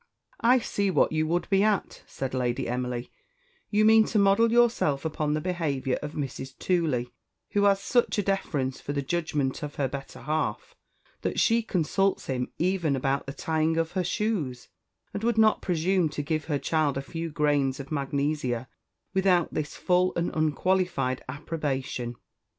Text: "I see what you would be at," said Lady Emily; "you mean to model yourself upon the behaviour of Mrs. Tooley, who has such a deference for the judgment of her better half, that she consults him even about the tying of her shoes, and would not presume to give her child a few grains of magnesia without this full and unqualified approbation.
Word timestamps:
"I 0.39 0.57
see 0.57 0.89
what 0.89 1.11
you 1.11 1.27
would 1.27 1.47
be 1.51 1.61
at," 1.63 2.01
said 2.07 2.33
Lady 2.33 2.67
Emily; 2.67 3.11
"you 3.69 3.85
mean 3.85 4.03
to 4.05 4.17
model 4.17 4.51
yourself 4.51 5.05
upon 5.05 5.35
the 5.35 5.41
behaviour 5.41 5.99
of 6.01 6.13
Mrs. 6.13 6.57
Tooley, 6.57 7.11
who 7.51 7.65
has 7.65 7.79
such 7.83 8.17
a 8.17 8.23
deference 8.23 8.81
for 8.81 8.93
the 8.93 9.03
judgment 9.03 9.61
of 9.61 9.75
her 9.75 9.87
better 9.87 10.21
half, 10.21 10.73
that 11.21 11.39
she 11.39 11.61
consults 11.61 12.25
him 12.25 12.51
even 12.57 12.95
about 12.95 13.27
the 13.27 13.33
tying 13.33 13.77
of 13.77 13.91
her 13.91 14.03
shoes, 14.03 14.69
and 15.13 15.23
would 15.23 15.37
not 15.37 15.61
presume 15.61 16.09
to 16.09 16.23
give 16.23 16.45
her 16.45 16.57
child 16.57 16.97
a 16.97 17.03
few 17.03 17.29
grains 17.29 17.79
of 17.79 17.91
magnesia 17.91 18.67
without 19.13 19.53
this 19.53 19.75
full 19.75 20.13
and 20.15 20.31
unqualified 20.35 21.23
approbation. 21.29 22.15